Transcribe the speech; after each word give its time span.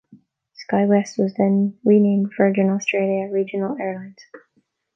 Skywest 0.55 1.19
was 1.19 1.35
then 1.35 1.77
renamed 1.85 2.31
Virgin 2.35 2.71
Australia 2.71 3.29
Regional 3.31 3.77
Airlines. 3.79 4.23